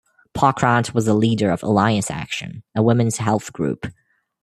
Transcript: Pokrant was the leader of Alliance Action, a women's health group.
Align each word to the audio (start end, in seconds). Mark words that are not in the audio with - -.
Pokrant 0.33 0.95
was 0.95 1.05
the 1.05 1.13
leader 1.13 1.51
of 1.51 1.61
Alliance 1.61 2.09
Action, 2.09 2.63
a 2.75 2.81
women's 2.81 3.17
health 3.17 3.53
group. 3.53 3.85